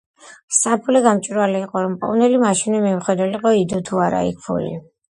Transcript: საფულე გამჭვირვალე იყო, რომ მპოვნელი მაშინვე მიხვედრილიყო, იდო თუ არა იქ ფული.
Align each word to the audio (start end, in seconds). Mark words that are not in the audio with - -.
საფულე 0.59 1.01
გამჭვირვალე 1.07 1.61
იყო, 1.67 1.85
რომ 1.87 1.95
მპოვნელი 1.99 2.41
მაშინვე 2.47 2.83
მიხვედრილიყო, 2.89 3.55
იდო 3.63 3.85
თუ 3.91 4.05
არა 4.11 4.29
იქ 4.35 4.45
ფული. 4.49 4.79